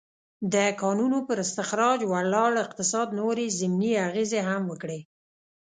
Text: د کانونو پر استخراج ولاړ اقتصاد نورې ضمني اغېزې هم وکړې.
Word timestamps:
د 0.53 0.55
کانونو 0.81 1.17
پر 1.27 1.37
استخراج 1.45 1.99
ولاړ 2.13 2.51
اقتصاد 2.65 3.07
نورې 3.19 3.45
ضمني 3.59 3.91
اغېزې 4.07 4.41
هم 4.49 4.63
وکړې. 4.71 4.99